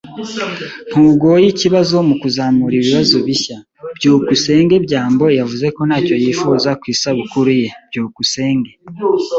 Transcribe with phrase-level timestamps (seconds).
[0.89, 3.57] Ntugoye ikibazo mukuzamura ibibazo bishya.
[3.97, 7.67] byukusenge byambo yavuze ko ntacyo yifuza ku isabukuru ye.
[7.89, 8.71] byukusenge